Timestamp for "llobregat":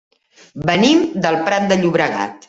1.83-2.35